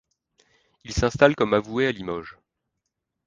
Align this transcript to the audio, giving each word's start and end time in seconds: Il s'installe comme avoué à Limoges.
Il 0.83 0.93
s'installe 0.93 1.35
comme 1.35 1.53
avoué 1.53 1.85
à 1.85 1.91
Limoges. 1.91 2.39